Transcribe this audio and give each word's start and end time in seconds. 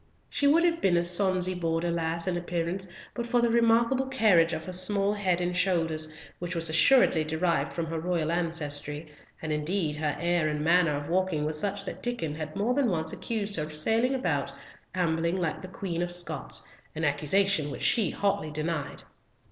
She 0.29 0.47
would 0.47 0.63
have 0.63 0.81
been 0.81 0.97
a 0.97 1.03
sonsie 1.03 1.53
Border 1.53 1.91
lass 1.91 2.25
in 2.25 2.35
appearance 2.35 2.87
but 3.13 3.27
for 3.27 3.39
the 3.39 3.51
remarkable 3.51 4.07
carriage 4.07 4.51
of 4.51 4.65
her 4.65 4.73
small 4.73 5.13
head 5.13 5.39
and 5.39 5.55
shoulders, 5.55 6.09
which 6.39 6.55
was 6.55 6.71
assuredly 6.71 7.23
derived 7.23 7.71
from 7.71 7.85
her 7.85 7.99
royal 7.99 8.31
ancestry, 8.31 9.11
and 9.43 9.53
indeed 9.53 9.97
her 9.97 10.15
air 10.19 10.47
and 10.47 10.61
manner 10.63 10.97
of 10.97 11.07
walking 11.07 11.45
were 11.45 11.53
such 11.53 11.85
that 11.85 12.01
Diccon 12.01 12.33
had 12.33 12.55
more 12.55 12.73
than 12.73 12.89
once 12.89 13.13
accused 13.13 13.55
her 13.57 13.63
of 13.63 13.75
sailing 13.77 14.15
about 14.15 14.51
ambling 14.95 15.37
like 15.37 15.61
the 15.61 15.67
Queen 15.67 16.01
of 16.01 16.11
Scots, 16.11 16.67
an 16.95 17.05
accusation 17.05 17.69
which 17.69 17.83
she 17.83 18.09
hotly 18.09 18.49
denied. 18.49 19.03